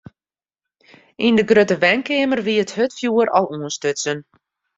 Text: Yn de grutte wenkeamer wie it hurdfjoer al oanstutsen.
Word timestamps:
Yn 1.25 1.37
de 1.37 1.43
grutte 1.49 1.75
wenkeamer 1.83 2.41
wie 2.45 2.61
it 2.63 2.75
hurdfjoer 2.75 3.27
al 3.37 3.47
oanstutsen. 3.55 4.19